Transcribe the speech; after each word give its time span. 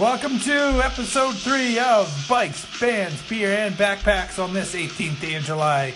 Welcome 0.00 0.38
to 0.38 0.80
episode 0.82 1.36
three 1.36 1.78
of 1.78 2.24
Bikes, 2.26 2.64
Bands, 2.80 3.20
Beer, 3.28 3.52
and 3.52 3.74
Backpacks 3.74 4.42
on 4.42 4.54
this 4.54 4.74
18th 4.74 5.20
day 5.20 5.34
of 5.34 5.42
July. 5.42 5.92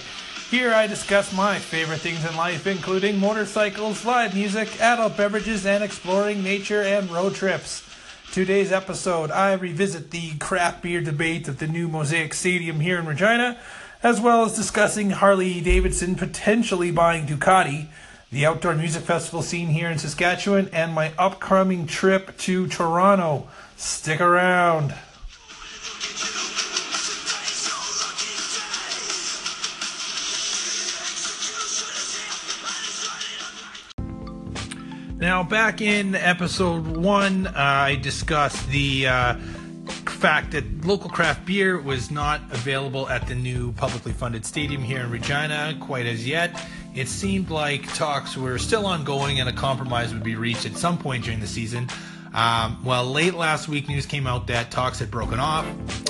Here 0.51 0.75
I 0.75 0.87
discuss 0.87 1.33
my 1.33 1.59
favorite 1.59 2.01
things 2.01 2.23
in 2.23 2.37
life, 2.37 2.67
including 2.67 3.17
motorcycles, 3.19 4.05
live 4.05 4.35
music, 4.35 4.79
adult 4.79 5.17
beverages, 5.17 5.65
and 5.65 5.83
exploring 5.83 6.43
nature 6.43 6.83
and 6.83 7.11
road 7.11 7.35
trips. 7.35 7.83
Today's 8.31 8.73
episode, 8.73 9.31
I 9.31 9.55
revisit 9.55 10.11
the 10.11 10.37
craft 10.37 10.83
beer 10.83 11.01
debate 11.01 11.49
at 11.49 11.59
the 11.59 11.67
new 11.67 11.89
Mosaic 11.89 12.35
Stadium 12.35 12.81
here 12.81 12.99
in 12.99 13.07
Regina, 13.07 13.59
as 14.03 14.21
well 14.21 14.45
as 14.45 14.55
discussing 14.55 15.13
Harley 15.13 15.63
Davidson 15.63 16.15
potentially 16.17 16.91
buying 16.91 17.27
Ducati 17.27 17.89
the 18.35 18.45
outdoor 18.45 18.75
music 18.75 19.05
festival 19.05 19.43
scene 19.43 19.69
here 19.69 19.89
in 19.89 19.97
Saskatchewan, 19.97 20.69
and 20.73 20.93
my 20.93 21.13
upcoming 21.17 21.87
trip 21.87 22.37
to 22.39 22.67
Toronto. 22.67 23.47
Stick 23.77 24.21
around. 24.21 24.95
Now, 35.17 35.43
back 35.43 35.81
in 35.81 36.15
episode 36.15 36.87
one, 36.87 37.47
uh, 37.47 37.53
I 37.57 37.97
discussed 37.97 38.69
the 38.69 39.07
uh, 39.07 39.35
fact 40.05 40.53
that 40.53 40.85
local 40.85 41.09
craft 41.09 41.47
beer 41.47 41.81
was 41.81 42.11
not 42.11 42.41
available 42.51 43.09
at 43.09 43.27
the 43.27 43.35
new 43.35 43.73
publicly 43.73 44.13
funded 44.13 44.45
stadium 44.45 44.83
here 44.83 45.01
in 45.01 45.11
Regina 45.11 45.77
quite 45.81 46.07
as 46.07 46.27
yet 46.27 46.59
it 46.95 47.09
seemed 47.09 47.51
like 47.51 47.93
talks 47.95 48.37
were 48.37 48.57
still 48.57 48.87
ongoing 48.87 49.41
and 49.41 49.49
a 49.49 49.53
compromise 49.53 50.15
would 50.15 50.23
be 50.23 50.37
reached 50.37 50.65
at 50.65 50.77
some 50.77 50.97
point 50.97 51.25
during 51.25 51.41
the 51.41 51.47
season. 51.47 51.89
Um, 52.35 52.85
well, 52.85 53.05
late 53.05 53.35
last 53.35 53.69
week, 53.69 53.89
news 53.89 54.07
came 54.07 54.27
out 54.27 54.49
that 54.49 54.73
talks 54.73 54.99
had 54.99 55.09
broken 55.09 55.39
off. 55.39 55.65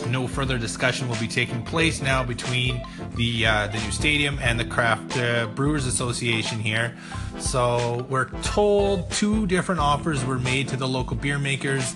No 0.09 0.27
further 0.27 0.57
discussion 0.57 1.07
will 1.07 1.21
be 1.21 1.29
taking 1.29 1.63
place 1.63 2.01
now 2.01 2.25
between 2.25 2.83
the 3.15 3.47
uh, 3.47 3.67
the 3.67 3.79
new 3.79 3.91
stadium 3.91 4.39
and 4.41 4.59
the 4.59 4.65
Craft 4.65 5.19
uh, 5.19 5.47
Brewers 5.49 5.85
Association 5.85 6.59
here. 6.59 6.97
So 7.39 8.07
we're 8.09 8.31
told 8.41 9.11
two 9.11 9.47
different 9.47 9.83
offers 9.83 10.25
were 10.25 10.39
made 10.39 10.69
to 10.69 10.79
the 10.79 10.89
local 10.89 11.15
beer 11.15 11.39
makers, 11.39 11.95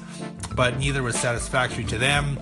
but 0.55 0.79
neither 0.79 1.03
was 1.03 1.19
satisfactory 1.19 1.85
to 1.85 1.99
them 1.99 2.39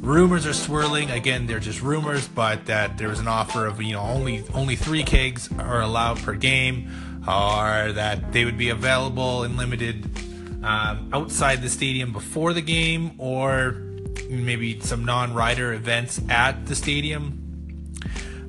rumors 0.00 0.46
are 0.46 0.54
swirling 0.54 1.10
again 1.10 1.46
they're 1.48 1.58
just 1.58 1.82
rumors 1.82 2.28
but 2.28 2.64
that 2.66 2.96
there 2.96 3.08
was 3.08 3.18
an 3.18 3.26
offer 3.26 3.66
of 3.66 3.82
you 3.82 3.92
know 3.92 4.00
only 4.00 4.44
only 4.54 4.76
three 4.76 5.02
kegs 5.02 5.50
are 5.58 5.82
allowed 5.82 6.16
per 6.18 6.34
game 6.34 6.88
or 7.26 7.92
that 7.92 8.32
they 8.32 8.44
would 8.44 8.56
be 8.56 8.68
available 8.70 9.42
in 9.42 9.56
limited 9.56 10.08
um, 10.62 11.10
outside 11.12 11.62
the 11.62 11.68
stadium 11.68 12.12
before 12.12 12.52
the 12.52 12.62
game 12.62 13.12
or 13.18 13.72
maybe 14.28 14.80
some 14.80 15.04
non-rider 15.04 15.72
events 15.72 16.20
at 16.28 16.66
the 16.66 16.74
stadium 16.74 17.44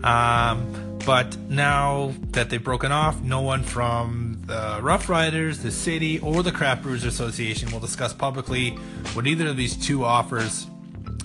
um, 0.04 1.00
but 1.06 1.38
now 1.50 2.14
that 2.32 2.50
they've 2.50 2.64
broken 2.64 2.92
off 2.92 3.22
no 3.22 3.42
one 3.42 3.64
from 3.64 4.42
the 4.46 4.80
Roughriders 4.82 5.62
the 5.62 5.72
city 5.72 6.20
or 6.20 6.44
the 6.44 6.52
craft 6.52 6.84
brewers 6.84 7.04
association 7.04 7.72
will 7.72 7.80
discuss 7.80 8.14
publicly 8.14 8.72
what 9.14 9.28
either 9.28 9.48
of 9.48 9.58
these 9.58 9.76
two 9.76 10.04
offers 10.04 10.68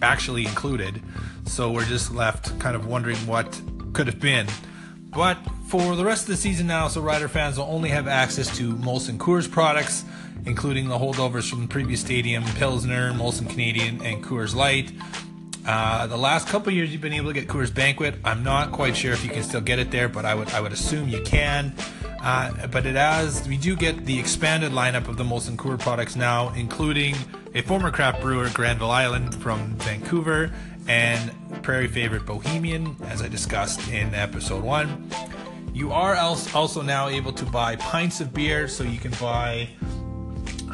actually 0.04 0.46
included. 0.46 1.02
So 1.46 1.70
we're 1.70 1.84
just 1.84 2.12
left 2.12 2.58
kind 2.58 2.76
of 2.76 2.86
wondering 2.86 3.16
what 3.26 3.60
could 3.92 4.06
have 4.06 4.20
been. 4.20 4.46
But 5.10 5.38
for 5.68 5.96
the 5.96 6.04
rest 6.04 6.22
of 6.22 6.28
the 6.28 6.36
season 6.36 6.66
now, 6.66 6.88
so 6.88 7.00
Rider 7.00 7.28
fans 7.28 7.58
will 7.58 7.66
only 7.66 7.88
have 7.90 8.08
access 8.08 8.54
to 8.58 8.74
Molson 8.74 9.16
Coors 9.16 9.50
products, 9.50 10.04
including 10.46 10.88
the 10.88 10.98
holdovers 10.98 11.48
from 11.48 11.62
the 11.62 11.68
previous 11.68 12.00
stadium, 12.00 12.44
Pilsner, 12.56 13.12
Molson 13.12 13.48
Canadian, 13.48 14.02
and 14.02 14.22
Coors 14.22 14.54
Light. 14.54 14.92
Uh, 15.66 16.06
the 16.06 16.16
last 16.16 16.46
couple 16.48 16.72
years, 16.72 16.92
you've 16.92 17.00
been 17.00 17.14
able 17.14 17.32
to 17.32 17.40
get 17.40 17.48
Coors 17.48 17.74
Banquet. 17.74 18.14
I'm 18.24 18.42
not 18.42 18.70
quite 18.72 18.96
sure 18.96 19.12
if 19.12 19.24
you 19.24 19.30
can 19.30 19.42
still 19.42 19.62
get 19.62 19.78
it 19.78 19.90
there, 19.90 20.08
but 20.08 20.24
I 20.24 20.34
would 20.34 20.50
I 20.50 20.60
would 20.60 20.72
assume 20.72 21.08
you 21.08 21.22
can. 21.22 21.74
Uh, 22.20 22.66
but 22.68 22.86
it 22.86 22.96
has 22.96 23.46
we 23.48 23.56
do 23.56 23.74
get 23.74 24.04
the 24.04 24.18
expanded 24.18 24.72
lineup 24.72 25.08
of 25.08 25.16
the 25.16 25.24
Molson 25.24 25.56
Coors 25.56 25.80
products 25.80 26.16
now, 26.16 26.52
including 26.54 27.14
a 27.54 27.62
former 27.62 27.90
craft 27.90 28.20
brewer, 28.20 28.50
Granville 28.52 28.90
Island 28.90 29.34
from 29.34 29.74
Vancouver, 29.78 30.52
and 30.86 31.32
Prairie 31.62 31.88
Favorite 31.88 32.26
Bohemian, 32.26 32.96
as 33.04 33.22
I 33.22 33.28
discussed 33.28 33.88
in 33.90 34.14
episode 34.14 34.62
one. 34.62 35.10
You 35.72 35.92
are 35.92 36.14
also 36.16 36.82
now 36.82 37.08
able 37.08 37.32
to 37.32 37.44
buy 37.46 37.76
pints 37.76 38.20
of 38.20 38.34
beer, 38.34 38.68
so 38.68 38.84
you 38.84 38.98
can 38.98 39.12
buy. 39.12 39.68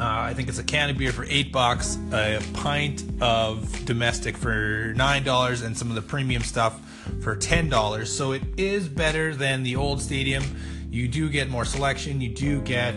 Uh, 0.01 0.21
I 0.21 0.33
think 0.33 0.49
it's 0.49 0.57
a 0.57 0.63
can 0.63 0.89
of 0.89 0.97
beer 0.97 1.11
for 1.11 1.25
eight 1.29 1.51
bucks, 1.51 1.99
a 2.11 2.41
pint 2.53 3.03
of 3.21 3.85
domestic 3.85 4.35
for 4.35 4.93
nine 4.95 5.23
dollars, 5.23 5.61
and 5.61 5.77
some 5.77 5.89
of 5.89 5.95
the 5.95 6.01
premium 6.01 6.41
stuff 6.41 6.81
for 7.21 7.35
ten 7.35 7.69
dollars. 7.69 8.11
So 8.11 8.31
it 8.31 8.41
is 8.57 8.89
better 8.89 9.35
than 9.35 9.61
the 9.61 9.75
old 9.75 10.01
stadium. 10.01 10.43
You 10.89 11.07
do 11.07 11.29
get 11.29 11.51
more 11.51 11.65
selection. 11.65 12.19
You 12.19 12.29
do 12.29 12.61
get 12.61 12.95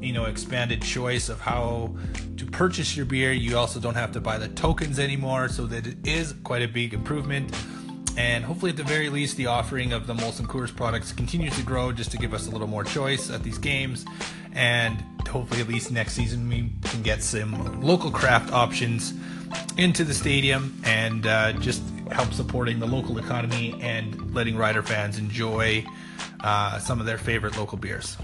you 0.00 0.12
know 0.12 0.24
expanded 0.24 0.82
choice 0.82 1.28
of 1.28 1.40
how 1.40 1.94
to 2.38 2.44
purchase 2.46 2.96
your 2.96 3.06
beer. 3.06 3.30
You 3.30 3.56
also 3.56 3.78
don't 3.78 3.94
have 3.94 4.10
to 4.10 4.20
buy 4.20 4.38
the 4.38 4.48
tokens 4.48 4.98
anymore, 4.98 5.48
so 5.48 5.66
that 5.66 5.86
it 5.86 6.04
is 6.04 6.34
quite 6.42 6.62
a 6.62 6.68
big 6.68 6.92
improvement. 6.92 7.54
And 8.16 8.44
hopefully, 8.44 8.72
at 8.72 8.76
the 8.76 8.82
very 8.82 9.10
least, 9.10 9.36
the 9.36 9.46
offering 9.46 9.92
of 9.92 10.08
the 10.08 10.14
Molson 10.14 10.46
Coors 10.48 10.74
products 10.74 11.12
continues 11.12 11.54
to 11.54 11.62
grow 11.62 11.92
just 11.92 12.10
to 12.10 12.18
give 12.18 12.34
us 12.34 12.48
a 12.48 12.50
little 12.50 12.66
more 12.66 12.82
choice 12.82 13.30
at 13.30 13.44
these 13.44 13.58
games. 13.58 14.04
And 14.54 15.02
hopefully, 15.28 15.60
at 15.60 15.68
least 15.68 15.90
next 15.90 16.14
season, 16.14 16.48
we 16.48 16.70
can 16.84 17.02
get 17.02 17.22
some 17.22 17.80
local 17.82 18.10
craft 18.10 18.52
options 18.52 19.14
into 19.76 20.04
the 20.04 20.14
stadium 20.14 20.80
and 20.84 21.26
uh, 21.26 21.52
just 21.54 21.82
help 22.10 22.32
supporting 22.32 22.78
the 22.78 22.86
local 22.86 23.18
economy 23.18 23.74
and 23.80 24.34
letting 24.34 24.56
rider 24.56 24.82
fans 24.82 25.18
enjoy 25.18 25.84
uh, 26.40 26.78
some 26.78 27.00
of 27.00 27.06
their 27.06 27.18
favorite 27.18 27.56
local 27.56 27.78
beers. 27.78 28.16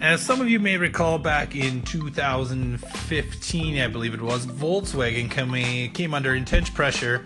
As 0.00 0.20
some 0.20 0.42
of 0.42 0.50
you 0.50 0.60
may 0.60 0.76
recall, 0.76 1.18
back 1.18 1.56
in 1.56 1.80
2015, 1.80 3.78
I 3.78 3.88
believe 3.88 4.12
it 4.12 4.20
was, 4.20 4.44
Volkswagen 4.46 5.30
came, 5.30 5.90
came 5.92 6.12
under 6.12 6.34
intense 6.34 6.68
pressure 6.68 7.24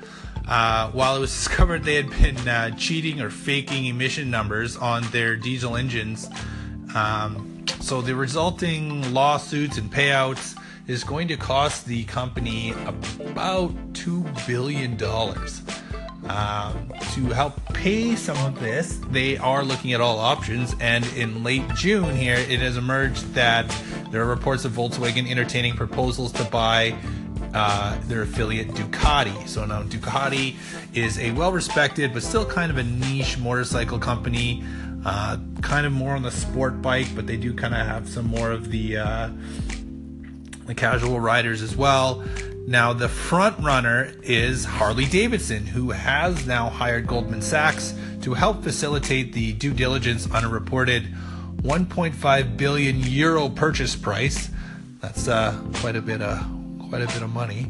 uh, 0.49 0.91
while 0.91 1.17
it 1.17 1.21
was 1.21 1.31
discovered 1.45 1.85
they 1.85 1.97
had 1.97 2.11
been 2.11 2.49
uh, 2.49 2.71
cheating 2.77 3.21
or 3.21 3.31
faking 3.31 3.87
emission 3.87 4.31
numbers 4.31 4.77
on 4.77 5.03
their 5.11 5.37
diesel 5.37 5.77
engines. 5.77 6.29
Um, 6.95 7.65
so 7.81 8.01
the 8.01 8.15
resulting 8.17 9.15
lawsuits 9.15 9.79
and 9.79 9.91
payouts 9.93 10.59
is 10.87 11.05
going 11.05 11.29
to 11.29 11.37
cost 11.37 11.87
the 11.87 12.05
company 12.05 12.73
about 12.87 13.75
$2 13.93 14.47
billion. 14.47 14.97
Um, 16.29 16.93
to 17.13 17.27
help 17.29 17.55
pay 17.73 18.17
some 18.17 18.37
of 18.45 18.59
this, 18.61 18.99
they 19.11 19.37
are 19.39 19.63
looking 19.65 19.93
at 19.93 20.01
all 20.01 20.19
options. 20.19 20.75
And 20.81 21.07
in 21.15 21.45
late 21.45 21.67
June, 21.75 22.17
here, 22.17 22.37
it 22.37 22.61
has 22.61 22.77
emerged 22.77 23.35
that 23.35 23.67
there 24.11 24.23
are 24.23 24.27
reports 24.27 24.65
of 24.65 24.73
Volkswagen 24.73 25.31
entertaining 25.31 25.75
proposals 25.75 26.33
to 26.33 26.45
buy 26.45 26.97
uh, 27.55 27.99
their 28.05 28.23
affiliate 28.23 28.69
Ducati. 28.69 29.49
So 29.49 29.65
now 29.65 29.83
Ducati 29.83 30.57
is 30.95 31.19
a 31.19 31.33
well 31.33 31.53
respected 31.53 32.13
but 32.13 32.23
still 32.23 32.47
kind 32.47 32.71
of 32.71 32.79
a 32.79 32.85
niche 32.85 33.39
motorcycle 33.39 33.99
company. 33.99 34.65
Uh, 35.05 35.39
kind 35.63 35.87
of 35.87 35.93
more 35.93 36.17
on 36.17 36.23
the 36.23 36.31
sport 36.31 36.83
bike, 36.83 37.07
but 37.15 37.27
they 37.27 37.37
do 37.37 37.55
kind 37.55 37.73
of 37.73 37.87
have 37.87 38.09
some 38.09 38.27
more 38.27 38.51
of 38.51 38.71
the 38.71 38.97
uh, 38.97 39.31
the 40.67 40.75
casual 40.75 41.21
riders 41.21 41.63
as 41.63 41.77
well. 41.77 42.25
Now, 42.67 42.93
the 42.93 43.09
front 43.09 43.59
runner 43.61 44.13
is 44.23 44.67
Harley 44.67 45.07
Davidson, 45.07 45.67
who 45.67 45.93
has 45.93 46.47
now 46.47 46.69
hired 46.69 47.07
Goldman 47.07 47.41
Sachs 47.41 47.95
to 48.21 48.35
help 48.35 48.63
facilitate 48.63 49.33
the 49.33 49.55
due 49.55 49.73
diligence 49.73 50.31
on 50.31 50.45
a 50.45 50.49
reported 50.51 51.05
1.5 51.63 52.57
billion 52.59 53.01
euro 53.01 53.49
purchase 53.49 53.97
price. 53.97 54.51
That's 55.01 55.29
uh, 55.29 55.59
quite 55.77 55.97
a 55.97 56.03
bit 56.03 56.21
of 56.21 56.58
quite 56.89 57.03
a 57.03 57.07
bit 57.07 57.23
of 57.23 57.33
money. 57.33 57.67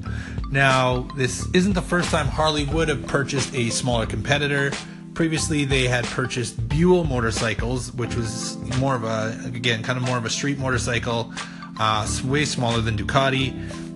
Now, 0.51 1.09
this 1.17 1.47
isn't 1.53 1.75
the 1.75 1.83
first 1.83 2.11
time 2.11 2.27
Harley 2.27 2.65
would 2.65 2.89
have 2.89 3.07
purchased 3.07 3.55
a 3.55 3.71
smaller 3.71 4.07
competitor. 4.07 4.71
Previously, 5.15 5.65
they 5.65 5.89
had 5.89 6.05
purchased 6.05 6.69
Buell 6.69 7.05
motorcycles, 7.05 7.93
which 7.93 8.15
was 8.15 8.57
more 8.79 8.95
of 8.95 9.05
a 9.05 9.41
again 9.55 9.83
kind 9.83 9.99
of 9.99 10.05
more 10.05 10.17
of 10.17 10.25
a 10.25 10.31
street 10.31 10.59
motorcycle, 10.59 11.33
uh, 11.79 12.07
way 12.25 12.45
smaller 12.45 12.81
than 12.81 12.97
Ducati. 12.97 13.53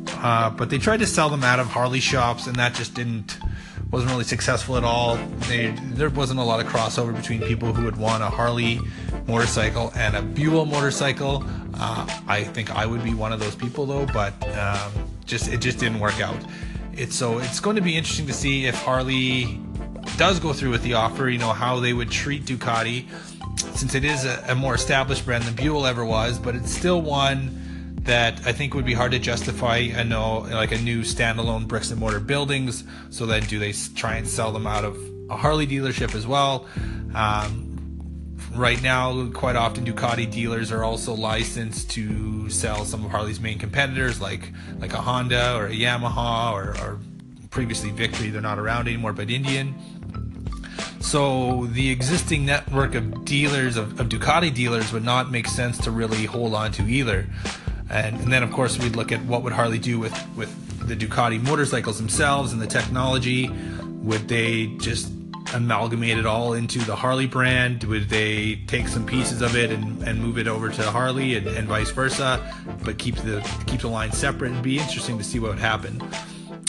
Uh, 0.09 0.51
but 0.51 0.69
they 0.71 0.79
tried 0.79 0.99
to 0.99 1.07
sell 1.07 1.29
them 1.29 1.45
out 1.45 1.61
of 1.61 1.69
Harley 1.69 2.01
shops, 2.01 2.47
and 2.47 2.57
that 2.57 2.75
just 2.75 2.95
didn't 2.95 3.39
wasn't 3.93 4.11
really 4.11 4.25
successful 4.25 4.77
at 4.79 4.85
all. 4.85 5.17
They, 5.49 5.71
there 5.93 6.09
wasn't 6.09 6.41
a 6.41 6.43
lot 6.43 6.65
of 6.65 6.67
crossover 6.67 7.15
between 7.15 7.43
people 7.43 7.75
who 7.75 7.85
would 7.85 7.99
want 7.99 8.23
a 8.23 8.27
Harley 8.27 8.81
motorcycle 9.27 9.93
and 9.95 10.17
a 10.17 10.23
Buell 10.23 10.65
motorcycle. 10.65 11.45
Uh, 11.75 12.07
I 12.27 12.43
think 12.43 12.75
I 12.75 12.87
would 12.87 13.05
be 13.05 13.13
one 13.13 13.33
of 13.33 13.41
those 13.41 13.55
people 13.55 13.85
though, 13.85 14.07
but 14.07 14.33
um, 14.59 14.93
just 15.25 15.53
it 15.53 15.61
just 15.61 15.79
didn't 15.79 16.01
work 16.01 16.21
out. 16.21 16.37
It's 16.95 17.17
so 17.17 17.39
it's 17.39 17.61
going 17.61 17.77
to 17.77 17.83
be 17.83 17.97
interesting 17.97 18.27
to 18.27 18.33
see 18.33 18.67
if 18.67 18.75
Harley 18.75 19.61
does 20.17 20.41
go 20.41 20.53
through 20.53 20.71
with 20.71 20.83
the 20.83 20.95
offer. 20.95 21.29
You 21.29 21.39
know 21.39 21.53
how 21.53 21.81
they 21.81 21.93
would 21.93 22.11
treat 22.11 22.45
Ducati. 22.45 23.07
since 23.75 23.95
it 23.95 24.05
is 24.05 24.25
a, 24.25 24.45
a 24.49 24.55
more 24.55 24.75
established 24.75 25.25
brand 25.25 25.45
than 25.45 25.55
Buell 25.55 25.87
ever 25.87 26.05
was, 26.05 26.39
but 26.39 26.55
it's 26.55 26.71
still 26.71 27.01
one 27.01 27.59
that 28.03 28.45
I 28.47 28.53
think 28.53 28.75
would 28.75 28.85
be 28.85 28.95
hard 28.95 29.13
to 29.13 29.19
justify. 29.19 29.91
I 29.97 30.03
know, 30.03 30.41
like 30.51 30.73
a 30.73 30.79
new 30.79 31.03
standalone 31.03 31.69
bricks 31.69 31.91
and 31.91 32.01
mortar 32.01 32.21
buildings. 32.21 32.85
So 33.11 33.27
then, 33.27 33.43
do 33.45 33.59
they 33.59 33.73
try 33.73 34.17
and 34.17 34.27
sell 34.27 34.53
them 34.53 34.67
out 34.67 34.85
of 34.85 34.97
a 35.31 35.37
Harley 35.37 35.67
dealership 35.67 36.15
as 36.15 36.27
well? 36.27 36.67
Um, 37.15 37.72
right 38.55 38.83
now, 38.83 39.29
quite 39.31 39.57
often 39.57 39.85
Ducati 39.85 40.31
dealers 40.31 40.71
are 40.73 40.85
also 40.85 41.15
licensed 41.15 41.91
to 41.93 42.49
sell 42.51 42.85
some 42.85 43.05
of 43.05 43.11
Harley's 43.11 43.41
main 43.41 43.59
competitors, 43.59 44.21
like 44.21 44.53
like 44.79 44.93
a 44.93 45.01
Honda 45.01 45.57
or 45.57 45.67
a 45.67 45.73
Yamaha 45.73 46.53
or, 46.53 46.71
or 46.83 46.99
previously 47.51 47.91
Victory. 47.91 48.31
They're 48.31 48.41
not 48.41 48.59
around 48.59 48.89
anymore, 48.89 49.13
but 49.13 49.31
Indian. 49.31 49.75
So 51.01 51.67
the 51.73 51.91
existing 51.91 52.47
network 52.47 52.95
of 52.95 53.25
dealers 53.25 53.77
of, 53.77 54.01
of 54.01 54.09
Ducati 54.09 54.53
dealers 54.55 54.93
would 54.93 55.05
not 55.05 55.31
make 55.31 55.47
sense 55.47 55.79
to 55.79 55.91
really 55.91 56.25
hold 56.25 56.55
on 56.55 56.73
to 56.73 56.83
either. 56.85 57.27
And, 57.91 58.19
and 58.21 58.33
then 58.33 58.43
of 58.43 58.53
course 58.53 58.79
we'd 58.79 58.97
look 58.97 59.13
at 59.13 59.23
what 59.25 59.43
would 59.43 59.53
Harley 59.53 59.79
do 59.79 59.99
with 59.99 60.17
with 60.37 60.51
the 60.87 60.97
Ducati 60.97 61.43
motorcycles 61.43 61.99
themselves 61.99 62.53
and 62.53 62.61
the 62.61 62.67
technology. 62.67 63.51
Would 64.03 64.29
they 64.29 64.67
just 64.79 65.13
amalgamate 65.55 66.19
it 66.19 66.27
all 66.27 66.55
into 66.55 66.79
the 66.81 66.97
Harley 66.97 67.27
brand? 67.27 67.85
Would 67.85 68.09
they 68.09 68.57
take 68.67 68.89
some 68.89 69.07
pieces 69.07 69.43
of 69.43 69.57
it 69.57 69.71
and, 69.71 70.03
and 70.03 70.21
move 70.21 70.39
it 70.39 70.49
over 70.49 70.69
to 70.71 70.83
Harley 70.91 71.37
and, 71.37 71.47
and 71.47 71.69
vice 71.69 71.91
versa, 71.91 72.41
but 72.85 72.99
keep 72.99 73.17
the 73.17 73.41
keep 73.67 73.81
the 73.81 73.89
line 73.89 74.13
separate? 74.13 74.53
It'd 74.53 74.63
be 74.63 74.79
interesting 74.79 75.19
to 75.19 75.25
see 75.25 75.39
what 75.39 75.51
would 75.51 75.59
happen. 75.59 76.03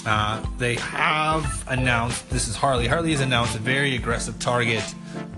Uh, 0.06 0.46
they 0.58 0.76
have 0.76 1.66
announced 1.70 2.30
this 2.30 2.48
is 2.48 2.56
Harley. 2.56 2.88
Harley 2.88 3.12
has 3.12 3.22
announced 3.22 3.56
a 3.56 3.60
very 3.60 3.96
aggressive 3.96 4.38
target 4.40 4.84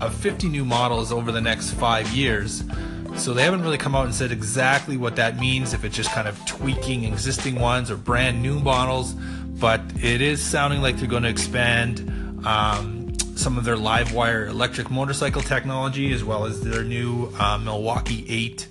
of 0.02 0.14
50 0.16 0.50
new 0.50 0.66
models 0.66 1.12
over 1.12 1.32
the 1.32 1.42
next 1.42 1.72
five 1.72 2.08
years. 2.10 2.64
So 3.16 3.34
they 3.34 3.44
haven't 3.44 3.62
really 3.62 3.78
come 3.78 3.96
out 3.96 4.06
and 4.06 4.14
said 4.14 4.32
exactly 4.32 4.98
what 4.98 5.16
that 5.16 5.40
means, 5.40 5.74
if 5.74 5.86
it's 5.86 5.96
just 5.96 6.12
kind 6.12 6.28
of 6.28 6.44
tweaking 6.46 7.06
existing 7.06 7.60
ones 7.60 7.90
or 7.90 7.96
brand 7.96 8.42
new 8.42 8.60
models. 8.60 9.14
But 9.14 9.82
it 10.02 10.20
is 10.20 10.44
sounding 10.44 10.82
like 10.82 10.98
they're 10.98 11.08
going 11.08 11.24
to 11.24 11.30
expand 11.30 12.00
um, 12.46 12.95
some 13.36 13.58
of 13.58 13.66
their 13.66 13.76
LiveWire 13.76 14.48
electric 14.48 14.90
motorcycle 14.90 15.42
technology 15.42 16.14
as 16.14 16.24
well 16.24 16.46
as 16.46 16.62
their 16.62 16.84
new 16.84 17.32
uh, 17.40 17.58
Milwaukee 17.58 18.26
8 18.28 18.68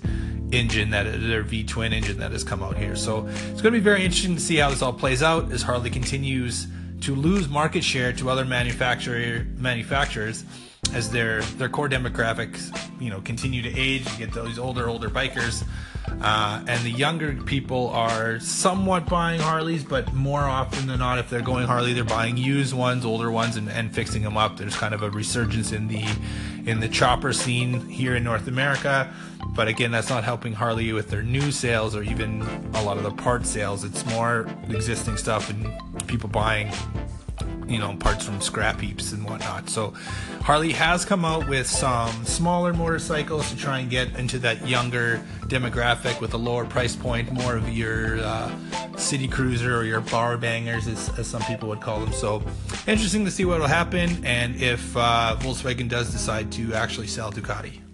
engine 0.51 0.89
that 0.91 1.03
their 1.03 1.43
V 1.43 1.63
twin 1.63 1.93
engine 1.93 2.17
that 2.19 2.31
has 2.31 2.43
come 2.43 2.63
out 2.63 2.77
here. 2.77 2.95
So 2.95 3.27
it's 3.27 3.61
going 3.61 3.63
to 3.63 3.71
be 3.71 3.79
very 3.79 4.03
interesting 4.03 4.35
to 4.35 4.41
see 4.41 4.57
how 4.57 4.69
this 4.69 4.81
all 4.81 4.93
plays 4.93 5.23
out 5.23 5.51
as 5.51 5.61
Harley 5.61 5.89
continues 5.89 6.67
to 7.01 7.15
lose 7.15 7.47
market 7.47 7.83
share 7.83 8.13
to 8.13 8.29
other 8.29 8.45
manufacturer 8.45 9.45
manufacturers 9.57 10.45
as 10.93 11.09
their 11.11 11.41
their 11.41 11.69
core 11.69 11.89
demographics 11.89 12.71
you 13.01 13.09
know 13.09 13.19
continue 13.21 13.61
to 13.61 13.69
age 13.77 14.09
you 14.11 14.17
get 14.17 14.33
those 14.33 14.57
older 14.57 14.87
older 14.87 15.09
bikers 15.09 15.63
uh, 16.21 16.63
and 16.67 16.83
the 16.83 16.91
younger 16.91 17.33
people 17.43 17.89
are 17.89 18.39
somewhat 18.39 19.07
buying 19.07 19.39
harleys 19.39 19.83
but 19.83 20.13
more 20.13 20.41
often 20.41 20.87
than 20.87 20.99
not 20.99 21.19
if 21.19 21.29
they're 21.29 21.41
going 21.41 21.67
harley 21.67 21.93
they're 21.93 22.03
buying 22.03 22.37
used 22.37 22.73
ones 22.73 23.05
older 23.05 23.31
ones 23.31 23.55
and, 23.55 23.69
and 23.69 23.93
fixing 23.93 24.23
them 24.23 24.37
up. 24.37 24.57
There's 24.57 24.75
kind 24.75 24.93
of 24.93 25.03
a 25.03 25.09
resurgence 25.09 25.71
in 25.71 25.87
the 25.87 26.05
in 26.65 26.79
the 26.79 26.89
chopper 26.89 27.33
scene 27.33 27.87
here 27.87 28.15
in 28.15 28.23
north 28.23 28.47
america. 28.47 29.13
But 29.55 29.67
again 29.67 29.91
that's 29.91 30.09
not 30.09 30.23
helping 30.23 30.53
harley 30.53 30.91
with 30.93 31.09
their 31.09 31.23
new 31.23 31.51
sales 31.51 31.95
or 31.95 32.03
even 32.03 32.41
a 32.73 32.83
lot 32.83 32.97
of 32.97 33.03
the 33.03 33.11
part 33.11 33.45
sales. 33.45 33.83
It's 33.83 34.05
more 34.07 34.47
existing 34.69 35.17
stuff 35.17 35.49
and 35.49 35.71
people 36.07 36.29
buying 36.29 36.71
you 37.67 37.79
know 37.79 37.95
parts 37.95 38.25
from 38.25 38.41
scrap 38.41 38.79
heaps 38.79 39.11
and 39.11 39.23
whatnot. 39.25 39.69
So 39.69 39.93
Harley 40.41 40.71
has 40.73 41.05
come 41.05 41.25
out 41.25 41.47
with 41.47 41.67
some 41.67 42.25
smaller 42.25 42.73
motorcycles 42.73 43.49
to 43.49 43.57
try 43.57 43.79
and 43.79 43.89
get 43.89 44.17
into 44.17 44.39
that 44.39 44.67
younger 44.67 45.23
demographic 45.43 46.21
with 46.21 46.33
a 46.33 46.37
lower 46.37 46.65
price 46.65 46.95
point, 46.95 47.31
more 47.31 47.55
of 47.55 47.69
your 47.69 48.19
uh, 48.19 48.51
city 48.97 49.27
cruiser 49.27 49.75
or 49.75 49.83
your 49.83 50.01
bar 50.01 50.37
bangers, 50.37 50.87
as, 50.87 51.09
as, 51.17 51.27
some 51.27 51.41
people 51.43 51.69
would 51.69 51.81
call 51.81 51.99
them. 51.99 52.13
So 52.13 52.43
interesting 52.87 53.25
to 53.25 53.31
see 53.31 53.45
what 53.45 53.59
will 53.59 53.67
happen 53.67 54.23
and 54.25 54.55
if 54.55 54.95
uh, 54.95 55.35
Volkswagen 55.39 55.89
does 55.89 56.11
decide 56.11 56.51
to 56.53 56.73
actually 56.73 57.07
sell 57.07 57.31
Ducati. 57.31 57.84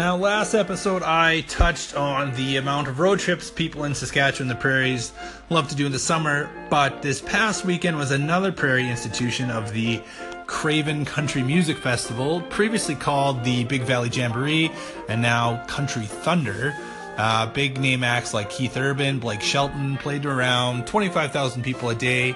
Now, 0.00 0.16
last 0.16 0.54
episode, 0.54 1.02
I 1.02 1.42
touched 1.42 1.94
on 1.94 2.34
the 2.34 2.56
amount 2.56 2.88
of 2.88 3.00
road 3.00 3.18
trips 3.18 3.50
people 3.50 3.84
in 3.84 3.94
Saskatchewan, 3.94 4.48
the 4.48 4.54
prairies, 4.54 5.12
love 5.50 5.68
to 5.68 5.74
do 5.74 5.84
in 5.84 5.92
the 5.92 5.98
summer. 5.98 6.48
But 6.70 7.02
this 7.02 7.20
past 7.20 7.66
weekend 7.66 7.98
was 7.98 8.10
another 8.10 8.50
prairie 8.50 8.88
institution 8.88 9.50
of 9.50 9.74
the 9.74 10.00
Craven 10.46 11.04
Country 11.04 11.42
Music 11.42 11.76
Festival, 11.76 12.40
previously 12.40 12.94
called 12.94 13.44
the 13.44 13.64
Big 13.64 13.82
Valley 13.82 14.08
Jamboree, 14.08 14.72
and 15.10 15.20
now 15.20 15.62
Country 15.66 16.06
Thunder. 16.06 16.74
Uh, 17.18 17.44
big 17.52 17.78
name 17.78 18.02
acts 18.02 18.32
like 18.32 18.48
Keith 18.48 18.78
Urban, 18.78 19.18
Blake 19.18 19.42
Shelton 19.42 19.98
played 19.98 20.24
around 20.24 20.86
25,000 20.86 21.62
people 21.62 21.90
a 21.90 21.94
day 21.94 22.34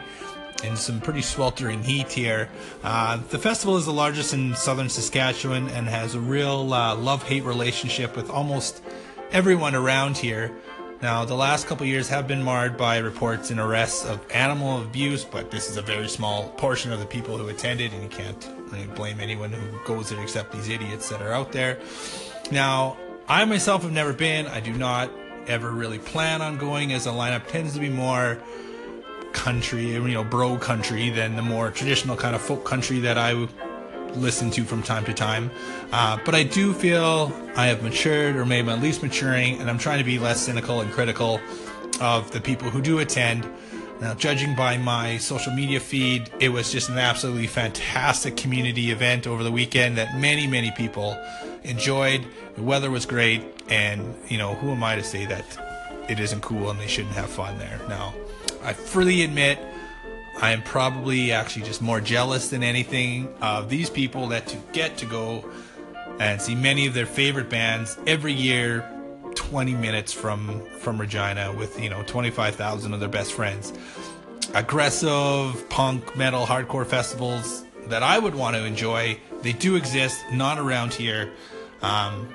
in 0.65 0.77
some 0.77 1.01
pretty 1.01 1.23
sweltering 1.23 1.83
heat 1.83 2.11
here. 2.11 2.49
Uh, 2.83 3.19
the 3.29 3.39
festival 3.39 3.77
is 3.77 3.85
the 3.85 3.93
largest 3.93 4.35
in 4.35 4.55
southern 4.55 4.89
Saskatchewan 4.89 5.69
and 5.69 5.87
has 5.89 6.15
a 6.15 6.21
real 6.21 6.73
uh, 6.73 6.95
love 6.97 7.23
hate 7.23 7.45
relationship 7.45 8.17
with 8.17 8.31
almost 8.31 8.83
everyone 9.31 9.75
around 9.75 10.17
here. 10.17 10.51
Now, 11.03 11.25
the 11.25 11.35
last 11.35 11.67
couple 11.67 11.85
years 11.87 12.09
have 12.09 12.27
been 12.27 12.43
marred 12.43 12.79
by 12.79 12.97
reports 12.97 13.51
and 13.51 13.61
arrests 13.61 14.07
of 14.07 14.25
animal 14.33 14.81
abuse, 14.81 15.23
but 15.23 15.51
this 15.51 15.69
is 15.69 15.77
a 15.77 15.83
very 15.83 16.09
small 16.09 16.49
portion 16.51 16.93
of 16.93 17.01
the 17.01 17.05
people 17.05 17.37
who 17.37 17.49
attended, 17.49 17.93
and 17.93 18.03
you 18.03 18.09
can't 18.09 18.49
really 18.71 18.87
blame 18.87 19.21
anyone 19.21 19.53
who 19.53 19.79
goes 19.85 20.09
there 20.09 20.23
except 20.23 20.53
these 20.53 20.71
idiots 20.71 21.11
that 21.11 21.21
are 21.21 21.33
out 21.33 21.53
there. 21.53 21.79
Now, 22.51 22.97
I 23.29 23.45
myself 23.45 23.83
have 23.83 23.93
never 23.93 24.15
been. 24.15 24.47
I 24.47 24.61
do 24.61 24.73
not 24.73 25.11
ever 25.47 25.71
really 25.71 25.99
plan 25.99 26.41
on 26.41 26.57
going, 26.57 26.93
as 26.93 27.05
the 27.05 27.11
lineup 27.11 27.49
tends 27.49 27.75
to 27.75 27.81
be 27.81 27.91
more 27.91 28.39
country, 29.35 29.89
you 29.93 30.09
know, 30.09 30.25
bro 30.25 30.57
country 30.57 31.11
than 31.11 31.37
the 31.37 31.43
more 31.43 31.71
traditional 31.71 32.17
kind 32.17 32.35
of 32.35 32.41
folk 32.41 32.65
country 32.65 33.01
that 33.01 33.19
I 33.19 33.47
listen 34.15 34.51
to 34.53 34.65
from 34.65 34.83
time 34.83 35.05
to 35.05 35.13
time. 35.13 35.51
Uh, 35.93 36.19
but 36.25 36.35
I 36.35 36.45
do 36.45 36.73
feel 36.73 37.33
I 37.57 37.67
have 37.67 37.83
matured, 37.83 38.37
or 38.37 38.47
maybe 38.47 38.71
at 38.71 38.81
least 38.81 39.03
maturing, 39.03 39.61
and 39.61 39.69
I'm 39.69 39.79
trying 39.79 39.99
to 39.99 40.05
be 40.05 40.19
less 40.19 40.41
cynical 40.41 40.81
and 40.81 40.91
critical 40.93 41.41
of 42.01 42.31
the 42.31 42.41
people 42.41 42.71
who 42.71 42.81
do 42.81 42.99
attend. 43.01 43.49
Now, 44.01 44.15
judging 44.15 44.55
by 44.55 44.77
my 44.77 45.19
social 45.19 45.53
media 45.53 45.81
feed, 45.81 46.31
it 46.41 46.49
was 46.49 46.73
just 46.73 46.89
an 46.89 46.99
absolutely 46.99 47.47
fantastic 47.47 48.37
community 48.37 48.91
event 48.91 49.27
over 49.27 49.43
the 49.43 49.53
weekend 49.53 49.97
that 49.99 50.19
many, 50.19 50.47
many 50.47 50.71
people 50.73 51.17
enjoyed. 51.63 52.27
The 52.57 52.63
weather 52.63 52.91
was 52.91 53.07
great, 53.07 53.43
and 53.69 54.15
you 54.29 54.39
know, 54.39 54.55
who 54.55 54.71
am 54.71 54.83
I 54.83 54.97
to 54.97 55.05
say 55.05 55.27
that 55.27 55.45
it 56.09 56.21
isn't 56.21 56.43
cool 56.43 56.71
and 56.71 56.79
they 56.79 56.87
shouldn't 56.87 57.15
have 57.15 57.31
fun 57.31 57.59
there? 57.59 57.81
Now, 57.89 58.15
I 58.65 58.73
freely 58.73 59.23
admit 59.23 59.59
I 60.41 60.53
am 60.53 60.63
probably 60.63 61.33
actually 61.33 61.67
just 61.67 61.83
more 61.83 62.01
jealous 62.01 62.49
than 62.49 62.63
anything 62.63 63.33
of 63.41 63.69
these 63.69 63.91
people 63.91 64.29
that 64.29 64.47
to 64.49 64.57
get 64.73 64.97
to 64.99 65.07
go 65.07 65.45
and 66.19 66.41
see 66.41 66.55
many 66.55 66.87
of 66.87 66.95
their 66.95 67.07
favorite 67.07 67.51
bands 67.51 67.99
every 68.07 68.33
year 68.33 68.91
20 69.35 69.75
minutes 69.75 70.13
from 70.13 70.63
from 70.79 70.99
Regina 71.01 71.53
with 71.53 71.79
you 71.79 71.91
know 71.91 72.03
25,000 72.05 72.95
of 72.95 73.01
their 73.01 73.09
best 73.09 73.33
friends. 73.33 73.73
Aggressive 74.55 75.69
punk 75.69 76.17
metal 76.17 76.47
hardcore 76.47 76.87
festivals 76.87 77.65
that 77.89 78.03
I 78.03 78.19
would 78.19 78.35
want 78.35 78.57
to 78.57 78.65
enjoy. 78.65 79.19
They 79.43 79.53
do 79.53 79.77
exist 79.77 80.25
not 80.33 80.59
around 80.59 80.95
here. 80.95 81.33
Um, 81.83 82.29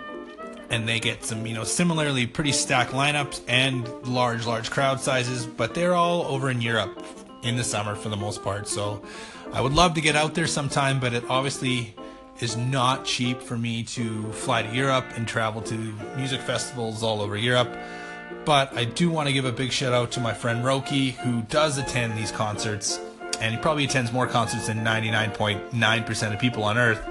and 0.69 0.87
they 0.87 0.99
get 0.99 1.23
some, 1.23 1.45
you 1.45 1.53
know, 1.53 1.63
similarly 1.63 2.27
pretty 2.27 2.51
stacked 2.51 2.91
lineups 2.91 3.41
and 3.47 3.87
large, 4.07 4.45
large 4.45 4.69
crowd 4.69 4.99
sizes, 4.99 5.45
but 5.45 5.73
they're 5.73 5.95
all 5.95 6.23
over 6.23 6.49
in 6.49 6.61
Europe 6.61 7.03
in 7.43 7.55
the 7.55 7.63
summer 7.63 7.95
for 7.95 8.09
the 8.09 8.17
most 8.17 8.43
part. 8.43 8.67
So 8.67 9.01
I 9.51 9.61
would 9.61 9.73
love 9.73 9.95
to 9.95 10.01
get 10.01 10.15
out 10.15 10.35
there 10.35 10.47
sometime, 10.47 10.99
but 10.99 11.13
it 11.13 11.23
obviously 11.29 11.95
is 12.39 12.55
not 12.55 13.05
cheap 13.05 13.41
for 13.41 13.57
me 13.57 13.83
to 13.83 14.31
fly 14.31 14.61
to 14.61 14.73
Europe 14.73 15.05
and 15.15 15.27
travel 15.27 15.61
to 15.63 15.75
music 16.15 16.41
festivals 16.41 17.03
all 17.03 17.21
over 17.21 17.35
Europe. 17.35 17.75
But 18.45 18.75
I 18.77 18.85
do 18.85 19.09
want 19.09 19.27
to 19.27 19.33
give 19.33 19.45
a 19.45 19.51
big 19.51 19.71
shout 19.71 19.93
out 19.93 20.11
to 20.11 20.19
my 20.19 20.33
friend 20.33 20.63
Roki, 20.63 21.11
who 21.11 21.41
does 21.43 21.77
attend 21.77 22.17
these 22.17 22.31
concerts, 22.31 22.99
and 23.41 23.53
he 23.53 23.61
probably 23.61 23.85
attends 23.85 24.11
more 24.11 24.27
concerts 24.27 24.67
than 24.67 24.79
99.9% 24.85 26.33
of 26.33 26.39
people 26.39 26.63
on 26.63 26.77
earth 26.77 27.01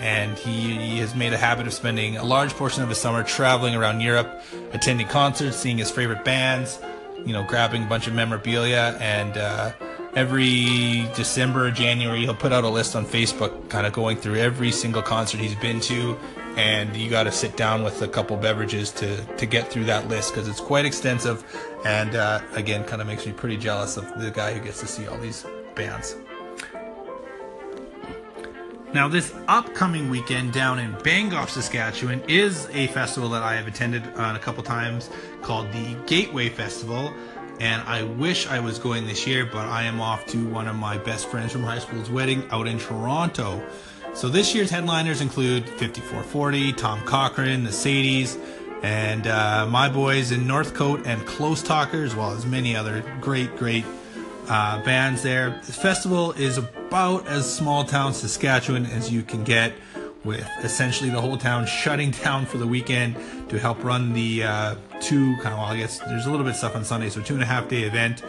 and 0.00 0.36
he, 0.38 0.76
he, 0.76 0.98
has 0.98 1.14
made 1.14 1.32
a 1.32 1.36
habit 1.36 1.66
of 1.66 1.74
spending 1.74 2.16
a 2.16 2.24
large 2.24 2.54
portion 2.54 2.82
of 2.82 2.88
his 2.88 2.98
summer 2.98 3.22
traveling 3.22 3.74
around 3.74 4.00
Europe, 4.00 4.42
attending 4.72 5.06
concerts, 5.06 5.56
seeing 5.56 5.76
his 5.76 5.90
favorite 5.90 6.24
bands, 6.24 6.80
you 7.26 7.34
know, 7.34 7.44
grabbing 7.44 7.84
a 7.84 7.86
bunch 7.86 8.06
of 8.06 8.14
memorabilia, 8.14 8.96
and 8.98 9.36
uh, 9.36 9.72
every 10.14 11.06
December 11.14 11.66
or 11.66 11.70
January 11.70 12.20
he'll 12.20 12.34
put 12.34 12.50
out 12.50 12.64
a 12.64 12.68
list 12.68 12.96
on 12.96 13.04
Facebook, 13.04 13.68
kind 13.68 13.86
of 13.86 13.92
going 13.92 14.16
through 14.16 14.36
every 14.36 14.72
single 14.72 15.02
concert 15.02 15.38
he's 15.38 15.54
been 15.56 15.80
to, 15.80 16.18
and 16.56 16.96
you 16.96 17.10
got 17.10 17.24
to 17.24 17.32
sit 17.32 17.56
down 17.58 17.84
with 17.84 18.00
a 18.00 18.08
couple 18.08 18.36
beverages 18.38 18.90
to 18.92 19.22
to 19.36 19.44
get 19.44 19.70
through 19.70 19.84
that 19.84 20.08
list 20.08 20.32
because 20.32 20.48
it's 20.48 20.60
quite 20.60 20.86
extensive, 20.86 21.44
and 21.84 22.16
uh, 22.16 22.40
again, 22.54 22.84
kind 22.84 23.02
of 23.02 23.06
makes 23.06 23.26
me 23.26 23.32
pretty 23.32 23.58
jealous 23.58 23.98
of 23.98 24.18
the 24.18 24.30
guy 24.30 24.54
who 24.54 24.60
gets 24.64 24.80
to 24.80 24.86
see 24.86 25.06
all 25.06 25.18
these 25.18 25.44
bands. 25.74 26.16
Now, 28.92 29.06
this 29.06 29.32
upcoming 29.46 30.10
weekend 30.10 30.52
down 30.52 30.80
in 30.80 30.94
Bengough, 30.94 31.48
Saskatchewan, 31.48 32.22
is 32.26 32.68
a 32.72 32.88
festival 32.88 33.28
that 33.28 33.42
I 33.42 33.54
have 33.54 33.68
attended 33.68 34.04
on 34.16 34.34
a 34.34 34.38
couple 34.40 34.64
times 34.64 35.08
called 35.42 35.70
the 35.70 35.94
Gateway 36.06 36.48
Festival. 36.48 37.14
And 37.60 37.82
I 37.82 38.02
wish 38.02 38.48
I 38.48 38.58
was 38.58 38.80
going 38.80 39.06
this 39.06 39.28
year, 39.28 39.46
but 39.46 39.68
I 39.68 39.84
am 39.84 40.00
off 40.00 40.26
to 40.26 40.44
one 40.48 40.66
of 40.66 40.74
my 40.74 40.98
best 40.98 41.28
friends 41.28 41.52
from 41.52 41.62
high 41.62 41.78
school's 41.78 42.10
wedding 42.10 42.48
out 42.50 42.66
in 42.66 42.80
Toronto. 42.80 43.64
So 44.12 44.28
this 44.28 44.56
year's 44.56 44.70
headliners 44.70 45.20
include 45.20 45.68
5440, 45.68 46.72
Tom 46.72 47.00
Cochrane, 47.04 47.62
the 47.62 47.70
Sadies, 47.70 48.36
and 48.82 49.28
uh, 49.28 49.68
my 49.70 49.88
boys 49.88 50.32
in 50.32 50.48
Northcote 50.48 51.06
and 51.06 51.24
Close 51.28 51.62
Talker, 51.62 52.02
as 52.02 52.16
well 52.16 52.32
as 52.32 52.44
many 52.44 52.74
other 52.74 53.04
great, 53.20 53.56
great 53.56 53.84
uh, 54.48 54.82
bands 54.82 55.22
there. 55.22 55.60
This 55.64 55.76
festival 55.76 56.32
is 56.32 56.58
about 56.90 57.24
as 57.28 57.48
small 57.48 57.84
town 57.84 58.12
Saskatchewan 58.12 58.84
as 58.84 59.12
you 59.12 59.22
can 59.22 59.44
get, 59.44 59.72
with 60.24 60.44
essentially 60.64 61.08
the 61.08 61.20
whole 61.20 61.36
town 61.36 61.64
shutting 61.64 62.10
down 62.24 62.44
for 62.44 62.58
the 62.58 62.66
weekend 62.66 63.14
to 63.48 63.60
help 63.60 63.84
run 63.84 64.12
the 64.12 64.42
uh, 64.42 64.74
two 64.98 65.36
kind 65.36 65.54
of, 65.54 65.58
well, 65.58 65.66
I 65.66 65.76
guess 65.76 66.00
there's 66.00 66.26
a 66.26 66.30
little 66.32 66.42
bit 66.42 66.50
of 66.50 66.56
stuff 66.56 66.74
on 66.74 66.84
Sunday, 66.84 67.08
so 67.08 67.20
two 67.20 67.34
and 67.34 67.44
a 67.44 67.46
half 67.46 67.68
day 67.68 67.82
event. 67.82 68.24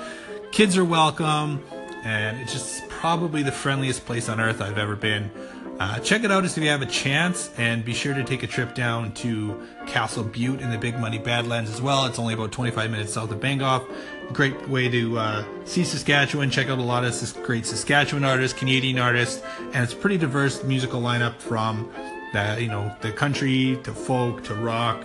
Kids 0.52 0.78
are 0.78 0.86
welcome, 0.86 1.64
and 2.04 2.40
it's 2.40 2.54
just 2.54 2.88
probably 2.88 3.42
the 3.42 3.52
friendliest 3.52 4.06
place 4.06 4.30
on 4.30 4.40
earth 4.40 4.62
I've 4.62 4.78
ever 4.78 4.96
been. 4.96 5.32
Uh, 5.82 5.98
check 5.98 6.24
it 6.24 6.32
out 6.32 6.46
if 6.46 6.56
you 6.56 6.70
have 6.70 6.84
a 6.84 6.86
chance, 6.86 7.50
and 7.58 7.84
be 7.84 7.92
sure 7.92 8.14
to 8.14 8.24
take 8.24 8.44
a 8.44 8.48
trip 8.48 8.76
down 8.76 9.12
to 9.14 9.60
Castle 9.88 10.24
Butte 10.24 10.62
in 10.62 10.70
the 10.70 10.78
Big 10.78 10.96
Muddy 11.00 11.18
Badlands 11.18 11.72
as 11.72 11.82
well. 11.82 12.06
It's 12.06 12.20
only 12.20 12.36
about 12.36 12.52
25 12.52 12.92
minutes 12.92 13.14
south 13.14 13.32
of 13.32 13.40
Bengough. 13.40 13.84
Great 14.32 14.70
way 14.70 14.90
to 14.90 15.18
uh, 15.18 15.44
see 15.66 15.84
Saskatchewan, 15.84 16.52
check 16.52 16.70
out 16.70 16.78
a 16.78 16.84
lot 16.84 17.04
of 17.04 17.42
great 17.42 17.66
Saskatchewan 17.66 18.24
artists, 18.24 18.56
Canadian 18.56 19.00
artists, 19.00 19.42
and 19.74 19.78
it's 19.78 19.96
pretty 19.96 20.20
diverse 20.20 20.64
musical 20.64 21.02
lineup 21.02 21.40
from 21.40 21.92
the 22.32 22.58
you 22.62 22.68
know 22.68 22.96
the 23.02 23.12
country 23.12 23.80
to 23.84 23.92
folk 23.92 24.44
to 24.44 24.54
rock 24.54 25.04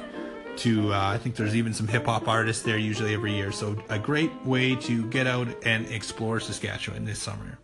to 0.57 0.93
uh, 0.93 1.09
I 1.15 1.17
think 1.17 1.37
there's 1.37 1.57
even 1.57 1.73
some 1.73 1.89
hip 1.89 2.05
hop 2.05 2.29
artists 2.29 2.63
there 2.63 2.77
usually 2.77 3.15
every 3.15 3.35
year. 3.35 3.51
So 3.51 3.83
a 3.89 3.99
great 3.99 4.45
way 4.45 4.77
to 4.77 5.07
get 5.07 5.27
out 5.27 5.49
and 5.65 5.87
explore 5.87 6.39
Saskatchewan 6.39 7.07
this 7.07 7.19
summer. 7.19 7.59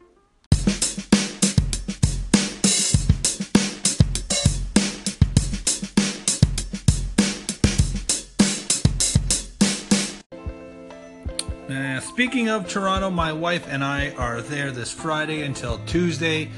Speaking 12.03 12.49
of 12.49 12.69
Toronto, 12.69 13.11
my 13.11 13.33
wife 13.33 13.67
and 13.69 13.83
I 13.83 14.11
are 14.13 14.41
there 14.43 14.71
this 14.73 14.91
Friday 14.93 15.43
until 15.43 15.79
Tuesday. 15.87 16.51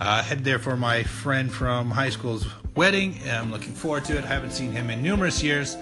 Uh, 0.00 0.22
head 0.22 0.44
there 0.44 0.58
for 0.58 0.76
my 0.76 1.02
friend 1.02 1.50
from 1.50 1.90
high 1.90 2.10
school's 2.10 2.46
wedding. 2.76 3.16
I'm 3.28 3.50
looking 3.50 3.72
forward 3.72 4.04
to 4.06 4.18
it. 4.18 4.24
I 4.24 4.28
haven't 4.28 4.52
seen 4.52 4.72
him 4.72 4.90
in 4.90 5.02
numerous 5.02 5.42
years, 5.42 5.76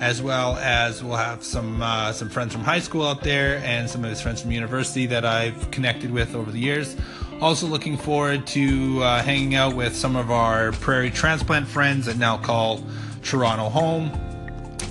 as 0.00 0.20
well 0.20 0.56
as 0.56 1.02
we'll 1.02 1.16
have 1.16 1.44
some 1.44 1.80
uh, 1.80 2.12
some 2.12 2.28
friends 2.28 2.52
from 2.52 2.62
high 2.62 2.80
school 2.80 3.06
out 3.06 3.22
there 3.22 3.58
and 3.64 3.88
some 3.88 4.04
of 4.04 4.10
his 4.10 4.20
friends 4.20 4.42
from 4.42 4.50
university 4.50 5.06
that 5.06 5.24
I've 5.24 5.70
connected 5.70 6.10
with 6.10 6.34
over 6.34 6.50
the 6.50 6.60
years. 6.60 6.96
Also 7.40 7.66
looking 7.66 7.96
forward 7.96 8.46
to 8.48 9.02
uh, 9.02 9.22
hanging 9.22 9.54
out 9.54 9.74
with 9.74 9.94
some 9.94 10.16
of 10.16 10.30
our 10.30 10.72
prairie 10.72 11.10
transplant 11.10 11.68
friends 11.68 12.06
that 12.06 12.16
now 12.16 12.36
call 12.36 12.84
Toronto 13.22 13.68
home. 13.68 14.10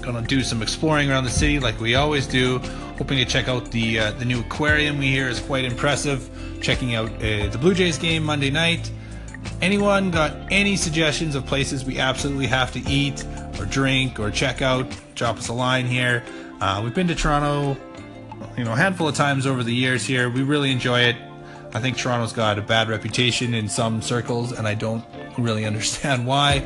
Gonna 0.01 0.21
do 0.21 0.43
some 0.43 0.61
exploring 0.61 1.09
around 1.09 1.23
the 1.23 1.29
city 1.29 1.59
like 1.59 1.79
we 1.79 1.95
always 1.95 2.27
do 2.27 2.61
hoping 2.97 3.17
to 3.17 3.25
check 3.25 3.47
out 3.47 3.71
the 3.71 3.99
uh, 3.99 4.11
the 4.11 4.25
new 4.25 4.39
aquarium 4.39 4.97
we 4.97 5.07
hear 5.07 5.27
is 5.27 5.39
quite 5.39 5.65
impressive. 5.65 6.29
Checking 6.61 6.95
out 6.95 7.09
uh, 7.15 7.47
the 7.47 7.57
Blue 7.59 7.73
Jays 7.73 7.97
game 7.97 8.23
Monday 8.23 8.49
night. 8.49 8.91
Anyone 9.61 10.11
got 10.11 10.35
any 10.51 10.75
suggestions 10.75 11.35
of 11.35 11.45
places 11.45 11.85
we 11.85 11.99
absolutely 11.99 12.47
have 12.47 12.71
to 12.73 12.79
eat 12.89 13.25
or 13.59 13.65
drink 13.65 14.19
or 14.19 14.31
check 14.31 14.61
out? 14.61 14.87
Drop 15.13 15.37
us 15.37 15.49
a 15.49 15.53
line 15.53 15.85
here. 15.85 16.23
Uh, 16.59 16.81
we've 16.83 16.95
been 16.95 17.07
to 17.07 17.15
Toronto, 17.15 17.77
you 18.57 18.63
know, 18.63 18.73
a 18.73 18.75
handful 18.75 19.07
of 19.07 19.15
times 19.15 19.45
over 19.45 19.63
the 19.63 19.73
years 19.73 20.05
here. 20.05 20.29
We 20.29 20.41
really 20.41 20.71
enjoy 20.71 21.01
it. 21.01 21.15
I 21.73 21.79
think 21.79 21.97
Toronto's 21.97 22.33
got 22.33 22.57
a 22.57 22.61
bad 22.61 22.87
reputation 22.87 23.53
in 23.53 23.67
some 23.67 24.01
circles, 24.01 24.51
and 24.51 24.67
I 24.67 24.73
don't 24.73 25.03
really 25.37 25.65
understand 25.71 26.25
why 26.25 26.59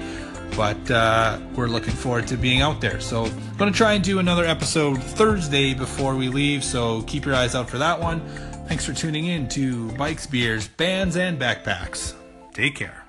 but 0.56 0.92
uh, 0.92 1.40
we're 1.56 1.68
looking 1.68 1.94
forward 1.94 2.28
to 2.28 2.38
being 2.38 2.62
out 2.62 2.82
there. 2.82 3.00
So, 3.00 3.26
I'm 3.26 3.58
going 3.58 3.72
to 3.72 3.78
try 3.78 3.94
and 3.94 4.04
do 4.04 4.20
another 4.20 4.46
episode 4.46 5.02
Thursday 5.02 5.74
before 5.74 6.16
we 6.16 6.30
leave. 6.30 6.64
So, 6.64 7.02
keep 7.04 7.26
your 7.26 7.36
eyes 7.36 7.56
out 7.56 7.70
for 7.70 7.78
that 7.78 8.00
one. 8.00 8.22
Thanks 8.68 8.86
for 8.86 8.94
tuning 8.94 9.26
in 9.26 9.48
to 9.50 9.92
Bikes, 9.94 10.28
Beers, 10.28 10.68
Bands, 10.68 11.16
and 11.18 11.40
Backpacks. 11.40 12.14
Take 12.54 12.76
care. 12.76 13.04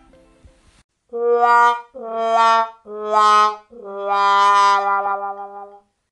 La, 1.13 1.75
la, 1.95 2.67
la, 2.87 3.59